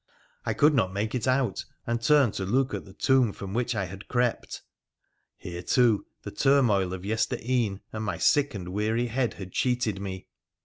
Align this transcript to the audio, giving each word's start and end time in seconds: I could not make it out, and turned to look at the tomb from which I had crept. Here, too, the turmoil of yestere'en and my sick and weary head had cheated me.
I 0.47 0.55
could 0.55 0.73
not 0.73 0.91
make 0.91 1.13
it 1.13 1.27
out, 1.27 1.63
and 1.85 2.01
turned 2.01 2.33
to 2.33 2.43
look 2.43 2.73
at 2.73 2.85
the 2.85 2.93
tomb 2.93 3.31
from 3.33 3.53
which 3.53 3.75
I 3.75 3.85
had 3.85 4.07
crept. 4.07 4.63
Here, 5.37 5.61
too, 5.61 6.07
the 6.23 6.31
turmoil 6.31 6.91
of 6.93 7.03
yestere'en 7.05 7.81
and 7.93 8.03
my 8.03 8.17
sick 8.17 8.55
and 8.55 8.69
weary 8.69 9.05
head 9.05 9.35
had 9.35 9.51
cheated 9.51 10.01
me. 10.01 10.25